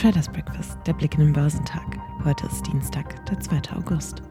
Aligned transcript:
Traders 0.00 0.30
Breakfast, 0.30 0.78
der 0.86 0.94
Blick 0.94 1.12
in 1.16 1.20
den 1.20 1.32
Börsentag. 1.34 1.98
Heute 2.24 2.46
ist 2.46 2.66
Dienstag, 2.66 3.26
der 3.26 3.38
2. 3.38 3.76
August. 3.76 4.22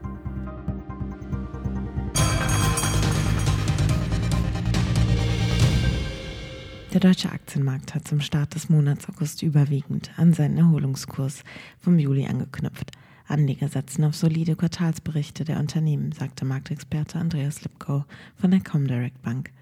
Der 6.92 6.98
deutsche 6.98 7.30
Aktienmarkt 7.30 7.94
hat 7.94 8.08
zum 8.08 8.20
Start 8.20 8.56
des 8.56 8.68
Monats 8.68 9.08
August 9.08 9.44
überwiegend 9.44 10.10
an 10.16 10.32
seinen 10.32 10.58
Erholungskurs 10.58 11.44
vom 11.78 12.00
Juli 12.00 12.26
angeknüpft. 12.26 12.90
Anleger 13.28 13.68
setzen 13.68 14.02
auf 14.02 14.16
solide 14.16 14.56
Quartalsberichte 14.56 15.44
der 15.44 15.60
Unternehmen, 15.60 16.10
sagte 16.10 16.44
Marktexperte 16.44 17.20
Andreas 17.20 17.62
Lipkow 17.62 18.06
von 18.34 18.50
der 18.50 18.58
Comdirect 18.58 19.22
Bank. 19.22 19.52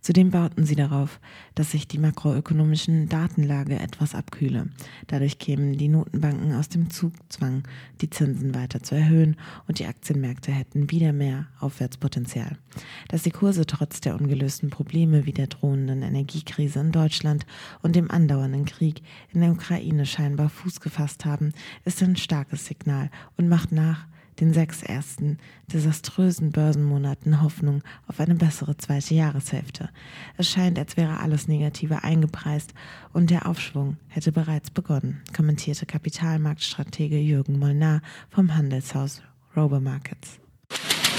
Zudem 0.00 0.30
bauten 0.30 0.64
sie 0.64 0.76
darauf, 0.76 1.20
dass 1.54 1.72
sich 1.72 1.88
die 1.88 1.98
makroökonomischen 1.98 3.08
Datenlage 3.08 3.78
etwas 3.78 4.14
abkühle. 4.14 4.68
Dadurch 5.06 5.38
kämen 5.38 5.76
die 5.76 5.88
Notenbanken 5.88 6.54
aus 6.54 6.68
dem 6.68 6.90
Zugzwang, 6.90 7.64
die 8.00 8.10
Zinsen 8.10 8.54
weiter 8.54 8.82
zu 8.82 8.94
erhöhen 8.94 9.36
und 9.66 9.78
die 9.78 9.86
Aktienmärkte 9.86 10.52
hätten 10.52 10.90
wieder 10.90 11.12
mehr 11.12 11.46
Aufwärtspotenzial. 11.60 12.56
Dass 13.08 13.22
die 13.22 13.30
Kurse 13.30 13.66
trotz 13.66 14.00
der 14.00 14.14
ungelösten 14.20 14.70
Probleme 14.70 15.26
wie 15.26 15.32
der 15.32 15.48
drohenden 15.48 16.02
Energiekrise 16.02 16.80
in 16.80 16.92
Deutschland 16.92 17.46
und 17.82 17.96
dem 17.96 18.10
andauernden 18.10 18.64
Krieg 18.64 19.02
in 19.32 19.40
der 19.40 19.52
Ukraine 19.52 20.06
scheinbar 20.06 20.48
Fuß 20.48 20.80
gefasst 20.80 21.24
haben, 21.24 21.52
ist 21.84 22.02
ein 22.02 22.16
starkes 22.16 22.66
Signal 22.66 23.10
und 23.36 23.48
macht 23.48 23.72
nach, 23.72 24.06
den 24.40 24.52
sechs 24.52 24.82
ersten 24.82 25.38
desaströsen 25.72 26.52
Börsenmonaten 26.52 27.42
Hoffnung 27.42 27.82
auf 28.06 28.20
eine 28.20 28.34
bessere 28.34 28.76
zweite 28.76 29.14
Jahreshälfte. 29.14 29.90
Es 30.36 30.48
scheint, 30.48 30.78
als 30.78 30.96
wäre 30.96 31.20
alles 31.20 31.48
Negative 31.48 32.04
eingepreist 32.04 32.74
und 33.12 33.30
der 33.30 33.46
Aufschwung 33.46 33.96
hätte 34.08 34.32
bereits 34.32 34.70
begonnen, 34.70 35.22
kommentierte 35.34 35.86
Kapitalmarktstratege 35.86 37.18
Jürgen 37.18 37.58
Molnar 37.58 38.02
vom 38.30 38.54
Handelshaus 38.54 39.22
Robo 39.56 39.80
Markets. 39.80 40.40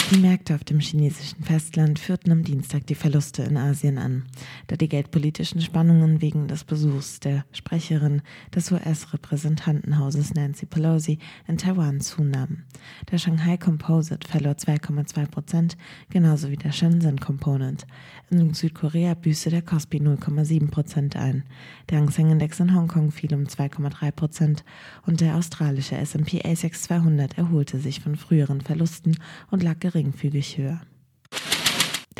Die 0.09 0.19
Märkte 0.19 0.55
auf 0.55 0.63
dem 0.63 0.79
chinesischen 0.79 1.43
Festland 1.43 1.99
führten 1.99 2.31
am 2.31 2.41
Dienstag 2.41 2.87
die 2.87 2.95
Verluste 2.95 3.43
in 3.43 3.57
Asien 3.57 3.97
an, 3.97 4.23
da 4.67 4.77
die 4.77 4.87
geldpolitischen 4.87 5.59
Spannungen 5.59 6.21
wegen 6.21 6.47
des 6.47 6.63
Besuchs 6.63 7.19
der 7.19 7.43
Sprecherin 7.51 8.21
des 8.55 8.71
US-Repräsentantenhauses 8.71 10.33
Nancy 10.33 10.65
Pelosi 10.65 11.19
in 11.45 11.57
Taiwan 11.57 11.99
zunahmen. 11.99 12.63
Der 13.11 13.17
Shanghai 13.17 13.57
Composite 13.57 14.25
verlor 14.25 14.53
2,2 14.53 15.27
Prozent, 15.27 15.77
genauso 16.09 16.49
wie 16.51 16.57
der 16.57 16.71
Shenzhen 16.71 17.19
Component. 17.19 17.85
In 18.29 18.53
Südkorea 18.53 19.13
büßte 19.13 19.49
der 19.49 19.61
Kospi 19.61 19.97
0,7 19.97 20.71
Prozent 20.71 21.17
ein. 21.17 21.43
Der 21.89 21.97
Hang 21.97 22.11
Seng 22.11 22.31
Index 22.31 22.61
in 22.61 22.73
Hongkong 22.73 23.11
fiel 23.11 23.33
um 23.35 23.43
2,3 23.43 24.11
Prozent 24.11 24.63
und 25.05 25.19
der 25.19 25.35
australische 25.35 25.97
S&P 25.97 26.41
ASX 26.45 26.83
200 26.83 27.37
erholte 27.37 27.79
sich 27.79 27.99
von 27.99 28.15
früheren 28.15 28.61
Verlusten 28.61 29.17
und 29.51 29.63
lag 29.63 29.79
gering 29.79 29.96
geringfügig 29.97 30.57
höher. 30.57 30.81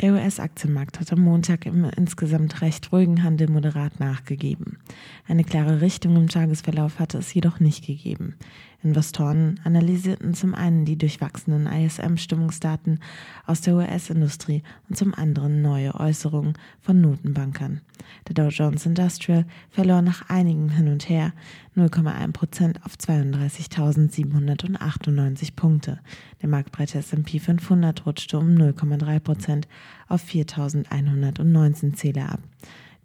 Der 0.00 0.12
US-Aktienmarkt 0.12 1.00
hat 1.00 1.12
am 1.12 1.22
Montag 1.22 1.66
im 1.66 1.84
insgesamt 1.96 2.62
recht 2.62 2.92
ruhigen 2.92 3.24
Handel 3.24 3.50
moderat 3.50 3.98
nachgegeben. 3.98 4.78
Eine 5.26 5.42
klare 5.42 5.80
Richtung 5.80 6.14
im 6.14 6.28
Tagesverlauf 6.28 7.00
hatte 7.00 7.18
es 7.18 7.34
jedoch 7.34 7.58
nicht 7.58 7.84
gegeben. 7.84 8.36
Investoren 8.84 9.58
analysierten 9.64 10.34
zum 10.34 10.54
einen 10.54 10.84
die 10.84 10.96
durchwachsenen 10.96 11.66
ISM-Stimmungsdaten 11.66 13.00
aus 13.44 13.60
der 13.60 13.74
US-Industrie 13.74 14.62
und 14.88 14.96
zum 14.96 15.14
anderen 15.14 15.62
neue 15.62 15.96
Äußerungen 15.96 16.52
von 16.80 17.00
Notenbankern. 17.00 17.80
Der 18.28 18.34
Dow 18.34 18.50
Jones 18.50 18.86
Industrial 18.86 19.46
verlor 19.68 20.00
nach 20.00 20.30
einigem 20.30 20.70
Hin 20.70 20.86
und 20.86 21.08
Her 21.08 21.32
0,1 21.76 22.32
Prozent 22.32 22.78
auf 22.84 22.94
32.798 22.94 25.56
Punkte. 25.56 25.98
Der 26.40 26.48
marktbreite 26.48 26.98
S&P 26.98 27.40
500 27.40 28.06
rutschte 28.06 28.38
um 28.38 28.50
0,3 28.50 29.18
Prozent 29.18 29.66
auf 30.08 30.24
4.119 30.24 31.94
Zähler 31.94 32.32
ab. 32.32 32.40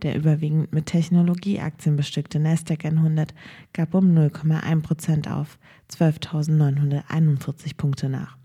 Der 0.02 0.16
überwiegend 0.16 0.74
mit 0.74 0.88
Technologieaktien 0.88 1.96
bestückte 1.96 2.40
Nasdaq 2.40 2.86
100 2.86 3.34
gab 3.72 3.94
um 3.94 4.14
0,1 4.14 4.82
Prozent 4.82 5.30
auf 5.30 5.58
12.941 5.90 7.78
Punkte 7.78 8.10
nach. 8.10 8.38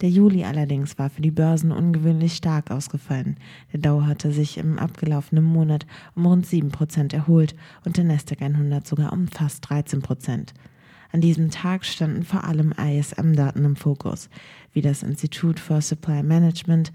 Der 0.00 0.08
Juli 0.08 0.44
allerdings 0.44 0.98
war 0.98 1.10
für 1.10 1.22
die 1.22 1.30
Börsen 1.30 1.70
ungewöhnlich 1.70 2.34
stark 2.34 2.70
ausgefallen. 2.70 3.36
Der 3.72 3.80
Dow 3.80 4.02
hatte 4.04 4.32
sich 4.32 4.58
im 4.58 4.78
abgelaufenen 4.78 5.44
Monat 5.44 5.86
um 6.14 6.26
rund 6.26 6.46
7 6.46 6.70
Prozent 6.70 7.12
erholt 7.12 7.54
und 7.84 7.96
der 7.98 8.04
Nasdaq 8.04 8.42
100 8.42 8.86
sogar 8.86 9.12
um 9.12 9.28
fast 9.28 9.68
13 9.68 10.02
Prozent. 10.02 10.54
An 11.12 11.20
diesem 11.20 11.50
Tag 11.50 11.84
standen 11.84 12.24
vor 12.24 12.44
allem 12.44 12.72
ISM-Daten 12.72 13.66
im 13.66 13.76
Fokus, 13.76 14.30
wie 14.72 14.80
das 14.80 15.02
Institute 15.02 15.60
for 15.60 15.82
Supply 15.82 16.22
Management 16.22 16.90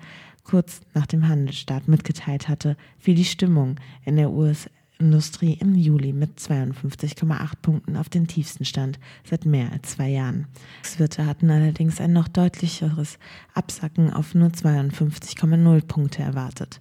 kurz 0.47 0.81
nach 0.93 1.05
dem 1.05 1.27
Handelsstart 1.27 1.87
mitgeteilt 1.87 2.47
hatte, 2.47 2.77
fiel 2.97 3.15
die 3.15 3.25
Stimmung 3.25 3.75
in 4.05 4.15
der 4.15 4.31
US 4.31 4.69
Industrie 4.99 5.53
im 5.59 5.75
Juli 5.75 6.13
mit 6.13 6.39
52,8 6.39 7.51
Punkten 7.61 7.97
auf 7.97 8.09
den 8.09 8.27
tiefsten 8.27 8.65
Stand 8.65 8.99
seit 9.23 9.45
mehr 9.45 9.71
als 9.71 9.91
zwei 9.91 10.09
Jahren. 10.09 10.47
Wirte 10.97 11.25
hatten 11.25 11.51
allerdings 11.51 12.01
ein 12.01 12.13
noch 12.13 12.27
deutlicheres 12.27 13.19
Absacken 13.53 14.11
auf 14.11 14.33
nur 14.33 14.49
52,0 14.49 15.85
Punkte 15.85 16.23
erwartet. 16.23 16.79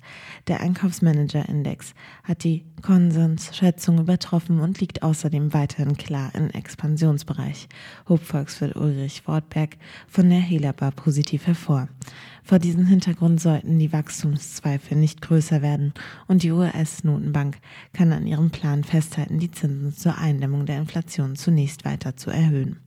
Der 0.48 0.60
Einkaufsmanager-Index 0.60 1.94
hat 2.24 2.44
die 2.44 2.64
Konsensschätzung 2.82 3.98
übertroffen 3.98 4.60
und 4.60 4.80
liegt 4.80 5.02
außerdem 5.02 5.52
weiterhin 5.52 5.96
klar 5.96 6.30
im 6.34 6.50
Expansionsbereich, 6.50 7.68
hob 8.08 8.22
Volkswirt 8.22 8.76
Ulrich 8.76 9.26
Wortberg 9.26 9.76
von 10.08 10.30
der 10.30 10.40
Helaba 10.40 10.90
positiv 10.90 11.46
hervor. 11.46 11.88
Vor 12.46 12.60
diesem 12.60 12.86
Hintergrund 12.86 13.40
sollten 13.40 13.80
die 13.80 13.92
Wachstumszweifel 13.92 14.96
nicht 14.96 15.20
größer 15.20 15.62
werden 15.62 15.92
und 16.28 16.44
die 16.44 16.52
US-Notenbank 16.52 17.58
kann 17.92 18.05
an 18.12 18.26
ihrem 18.26 18.50
Plan 18.50 18.84
festhalten, 18.84 19.38
die 19.38 19.50
Zinsen 19.50 19.94
zur 19.94 20.18
Eindämmung 20.18 20.66
der 20.66 20.78
Inflation 20.78 21.36
zunächst 21.36 21.84
weiter 21.84 22.16
zu 22.16 22.30
erhöhen. 22.30 22.80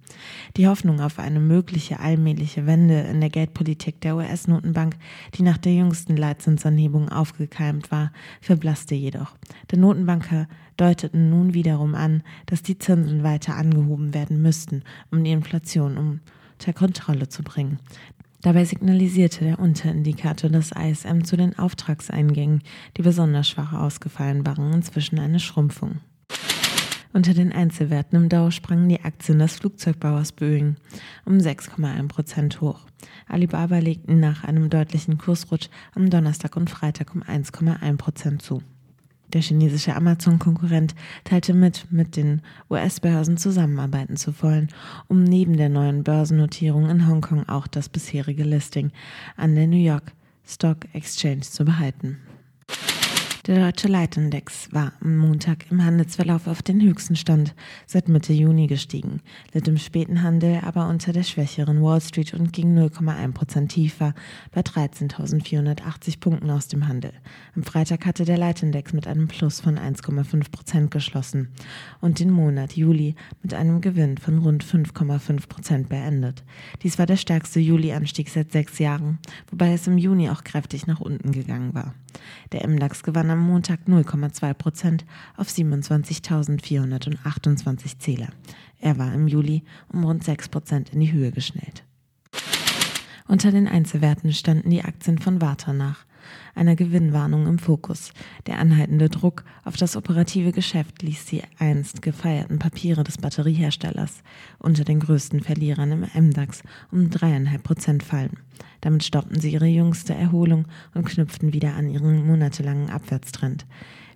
Die 0.57 0.67
Hoffnung 0.67 1.01
auf 1.01 1.19
eine 1.19 1.39
mögliche 1.39 1.99
allmähliche 1.99 2.65
Wende 2.65 3.01
in 3.01 3.19
der 3.19 3.29
Geldpolitik 3.29 4.01
der 4.01 4.15
US-Notenbank, 4.15 4.95
die 5.35 5.43
nach 5.43 5.57
der 5.57 5.73
jüngsten 5.73 6.17
Leitzinsanhebung 6.17 7.09
aufgekeimt 7.09 7.91
war, 7.91 8.11
verblasste 8.41 8.95
jedoch. 8.95 9.35
Der 9.71 9.79
Notenbanker 9.79 10.47
deuteten 10.77 11.29
nun 11.29 11.53
wiederum 11.53 11.95
an, 11.95 12.23
dass 12.45 12.63
die 12.63 12.77
Zinsen 12.77 13.23
weiter 13.23 13.55
angehoben 13.55 14.13
werden 14.13 14.41
müssten, 14.41 14.83
um 15.11 15.23
die 15.23 15.31
Inflation 15.31 15.97
unter 15.97 16.73
Kontrolle 16.73 17.29
zu 17.29 17.43
bringen. 17.43 17.79
Dabei 18.41 18.63
signalisierte 18.63 19.43
der 19.43 19.59
Unterindikator 19.59 20.49
des 20.49 20.71
ISM 20.71 21.23
zu 21.23 21.35
den 21.35 21.59
Auftragseingängen, 21.59 22.61
die 22.95 23.01
besonders 23.01 23.49
schwach 23.49 23.73
ausgefallen 23.73 24.45
waren, 24.45 24.71
inzwischen 24.73 25.19
eine 25.19 25.39
Schrumpfung. 25.39 25.99
Unter 27.11 27.33
den 27.33 27.51
Einzelwerten 27.51 28.17
im 28.17 28.29
Dow 28.29 28.51
sprangen 28.51 28.87
die 28.87 29.01
Aktien 29.01 29.39
des 29.39 29.55
Flugzeugbauers 29.55 30.31
Boeing 30.31 30.75
um 31.25 31.37
6,1 31.37 32.07
Prozent 32.07 32.61
hoch. 32.61 32.85
Alibaba 33.27 33.79
legten 33.79 34.19
nach 34.19 34.43
einem 34.43 34.69
deutlichen 34.69 35.17
Kursrutsch 35.17 35.69
am 35.95 36.09
Donnerstag 36.09 36.55
und 36.55 36.69
Freitag 36.69 37.15
um 37.15 37.23
1,1 37.23 37.97
Prozent 37.97 38.41
zu. 38.41 38.61
Der 39.33 39.41
chinesische 39.41 39.95
Amazon-Konkurrent 39.95 40.95
teilte 41.23 41.53
mit, 41.53 41.91
mit 41.91 42.15
den 42.15 42.41
US-Börsen 42.69 43.37
zusammenarbeiten 43.37 44.17
zu 44.17 44.33
wollen, 44.41 44.69
um 45.07 45.23
neben 45.23 45.55
der 45.55 45.69
neuen 45.69 46.03
Börsennotierung 46.03 46.89
in 46.89 47.07
Hongkong 47.07 47.47
auch 47.47 47.67
das 47.67 47.89
bisherige 47.89 48.43
Listing 48.43 48.91
an 49.37 49.55
der 49.55 49.67
New 49.67 49.77
York 49.77 50.13
Stock 50.45 50.77
Exchange 50.93 51.41
zu 51.41 51.63
behalten. 51.63 52.17
Der 53.49 53.65
deutsche 53.65 53.87
Leitindex 53.87 54.71
war 54.73 54.93
am 55.01 55.17
Montag 55.17 55.71
im 55.71 55.83
Handelsverlauf 55.83 56.45
auf 56.45 56.61
den 56.61 56.79
höchsten 56.83 57.15
Stand 57.15 57.55
seit 57.87 58.07
Mitte 58.07 58.31
Juni 58.31 58.67
gestiegen, 58.67 59.21
litt 59.53 59.67
im 59.67 59.79
späten 59.79 60.21
Handel 60.21 60.59
aber 60.63 60.87
unter 60.87 61.13
der 61.13 61.23
schwächeren 61.23 61.81
Wall 61.81 61.99
Street 61.99 62.35
und 62.35 62.53
ging 62.53 62.77
0,1 62.77 63.33
Prozent 63.33 63.71
tiefer 63.71 64.13
bei 64.51 64.61
13.480 64.61 66.19
Punkten 66.19 66.51
aus 66.51 66.67
dem 66.67 66.87
Handel. 66.87 67.11
Am 67.55 67.63
Freitag 67.63 68.05
hatte 68.05 68.23
der 68.23 68.37
Leitindex 68.37 68.93
mit 68.93 69.07
einem 69.07 69.27
Plus 69.27 69.61
von 69.61 69.79
1,5 69.79 70.51
Prozent 70.51 70.91
geschlossen 70.91 71.49
und 72.01 72.19
den 72.19 72.29
Monat 72.29 72.73
Juli 72.73 73.15
mit 73.41 73.55
einem 73.55 73.81
Gewinn 73.81 74.19
von 74.19 74.37
rund 74.37 74.63
5,5 74.63 75.47
Prozent 75.47 75.89
beendet. 75.89 76.43
Dies 76.83 76.99
war 76.99 77.07
der 77.07 77.17
stärkste 77.17 77.59
Juli-Anstieg 77.59 78.29
seit 78.29 78.51
sechs 78.51 78.77
Jahren, 78.77 79.17
wobei 79.49 79.73
es 79.73 79.87
im 79.87 79.97
Juni 79.97 80.29
auch 80.29 80.43
kräftig 80.43 80.85
nach 80.85 80.99
unten 80.99 81.31
gegangen 81.31 81.73
war. 81.73 81.95
Der 82.51 82.67
MDAX 82.67 83.03
gewann 83.03 83.29
am 83.29 83.38
Montag 83.41 83.81
0,2 83.87 84.53
Prozent 84.53 85.05
auf 85.37 85.47
27.428 85.47 87.99
Zähler. 87.99 88.29
Er 88.79 88.97
war 88.97 89.13
im 89.13 89.27
Juli 89.27 89.63
um 89.91 90.03
rund 90.03 90.23
6 90.23 90.49
Prozent 90.49 90.91
in 90.93 90.99
die 90.99 91.11
Höhe 91.11 91.31
geschnellt. 91.31 91.83
Unter 93.27 93.51
den 93.51 93.67
Einzelwerten 93.67 94.33
standen 94.33 94.71
die 94.71 94.83
Aktien 94.83 95.19
von 95.19 95.41
Warta 95.41 95.73
nach. 95.73 96.05
Einer 96.55 96.75
Gewinnwarnung 96.75 97.47
im 97.47 97.59
Fokus. 97.59 98.11
Der 98.47 98.59
anhaltende 98.59 99.09
Druck 99.09 99.43
auf 99.63 99.77
das 99.77 99.95
operative 99.95 100.51
Geschäft 100.51 101.01
ließ 101.01 101.25
die 101.25 101.43
einst 101.57 102.01
gefeierten 102.01 102.59
Papiere 102.59 103.03
des 103.03 103.17
Batterieherstellers 103.17 104.23
unter 104.57 104.83
den 104.83 104.99
größten 104.99 105.41
Verlierern 105.41 105.91
im 105.91 106.27
MDAX 106.29 106.63
um 106.91 107.09
dreieinhalb 107.09 107.63
Prozent 107.63 108.03
fallen. 108.03 108.37
Damit 108.81 109.03
stoppten 109.03 109.39
sie 109.39 109.51
ihre 109.51 109.67
jüngste 109.67 110.13
Erholung 110.13 110.67
und 110.93 111.05
knüpften 111.05 111.53
wieder 111.53 111.75
an 111.75 111.89
ihren 111.89 112.25
monatelangen 112.25 112.89
Abwärtstrend. 112.89 113.65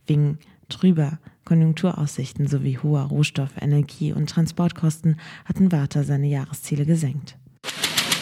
Wegen 0.08 0.40
trüber 0.70 1.20
Konjunkturaussichten 1.46 2.48
sowie 2.48 2.78
hoher 2.78 3.04
Rohstoff-, 3.04 3.62
Energie- 3.62 4.14
und 4.14 4.30
Transportkosten 4.30 5.18
hatten 5.46 5.72
Warta 5.72 6.04
seine 6.04 6.28
Jahresziele 6.28 6.86
gesenkt. 6.86 7.38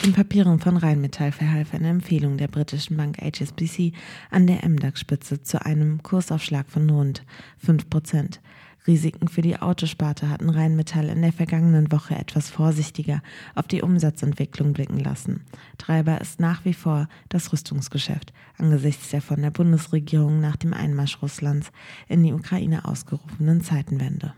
Den 0.04 0.14
Papieren 0.14 0.60
von 0.60 0.78
Rheinmetall 0.78 1.32
verhalf 1.32 1.76
eine 1.76 1.90
Empfehlung 1.90 2.38
der 2.38 2.48
britischen 2.48 2.98
Bank 2.98 3.20
HSBC 3.22 3.94
an 4.32 4.48
der 4.48 4.68
MDAX-Spitze 4.68 5.44
zu 5.44 5.64
einem 5.64 6.02
Kursaufschlag 6.02 6.68
von 6.68 6.90
rund 6.90 7.24
5 7.60 7.88
Prozent. 7.88 8.42
Risiken 8.88 9.28
für 9.28 9.44
die 9.44 9.58
Autosparte 9.58 10.28
hatten 10.28 10.50
Rheinmetall 10.50 11.08
in 11.08 11.22
der 11.22 11.32
vergangenen 11.32 11.92
Woche 11.92 12.16
etwas 12.16 12.50
vorsichtiger 12.50 13.22
auf 13.54 13.68
die 13.68 13.84
Umsatzentwicklung 13.84 14.74
blicken 14.74 15.00
lassen. 15.00 15.46
Treiber 15.78 16.20
ist 16.20 16.40
nach 16.40 16.66
wie 16.66 16.74
vor 16.74 17.08
das 17.30 17.54
Rüstungsgeschäft 17.54 18.34
angesichts 18.58 19.10
der 19.10 19.22
von 19.22 19.44
der 19.44 19.52
Bundesregierung 19.52 20.40
nach 20.40 20.56
dem 20.56 20.74
Einmarsch 20.74 21.22
Russlands 21.22 21.72
in 22.08 22.24
die 22.24 22.34
Ukraine 22.34 22.86
ausgerufenen 22.86 23.62
Zeitenwende. 23.62 24.34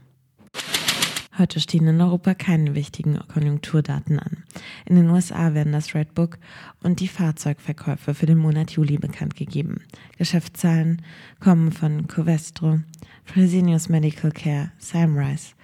Heute 1.36 1.60
stehen 1.60 1.88
in 1.88 2.00
Europa 2.00 2.36
keine 2.36 2.76
wichtigen 2.76 3.20
Konjunkturdaten 3.28 4.20
an. 4.20 4.44
In 4.86 4.96
den 4.96 5.10
USA 5.10 5.56
werden 5.56 5.74
das 5.74 5.96
Red 5.96 6.14
Book 6.14 6.38
und 6.84 7.00
die 7.00 7.08
Fahrzeugverkäufe 7.08 8.14
für 8.14 8.28
den 8.28 8.38
Monat 8.38 8.72
Juli 8.72 8.98
bekannt 8.98 9.36
gegeben. 9.36 9.82
Geschäftszahlen 10.20 11.02
kommen 11.40 11.72
von 11.72 12.06
Covestro, 12.06 12.82
Fresenius 13.26 13.90
Medical 13.90 14.32
Care, 14.32 14.72
Samrise, 14.78 15.56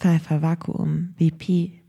Pfeiffer 0.00 0.42
Vakuum, 0.42 1.14
VP, 1.18 1.80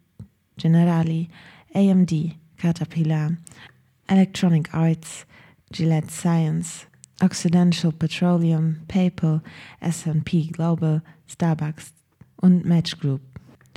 Generali, 0.57 1.29
AMD, 1.73 2.35
Caterpillar, 2.57 3.31
Electronic 4.05 4.71
Arts, 4.75 5.25
Gillette 5.71 6.11
Science, 6.11 6.85
Occidental 7.19 7.91
Petroleum, 7.91 8.81
PayPal, 8.87 9.41
S&P 9.79 10.51
Global, 10.51 11.01
Starbucks, 11.25 11.93
und 12.43 12.65
Match 12.65 12.99
Group. 12.99 13.21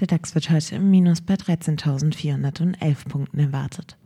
Der 0.00 0.08
DAX 0.08 0.34
wird 0.34 0.50
heute 0.50 0.74
im 0.74 0.90
Minus 0.90 1.20
bei 1.20 1.34
13.411 1.34 3.08
Punkten 3.08 3.38
erwartet. 3.38 3.96